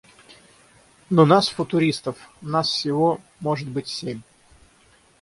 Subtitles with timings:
[1.11, 4.21] Но нас, футуристов, нас всего– быть может– семь.